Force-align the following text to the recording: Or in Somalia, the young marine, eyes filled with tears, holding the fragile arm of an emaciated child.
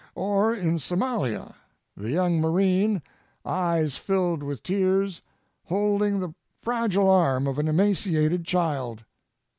Or 0.15 0.51
in 0.51 0.79
Somalia, 0.79 1.53
the 1.95 2.09
young 2.09 2.41
marine, 2.41 3.03
eyes 3.45 3.97
filled 3.97 4.41
with 4.41 4.63
tears, 4.63 5.21
holding 5.65 6.19
the 6.19 6.33
fragile 6.59 7.07
arm 7.07 7.45
of 7.45 7.59
an 7.59 7.67
emaciated 7.67 8.43
child. 8.43 9.03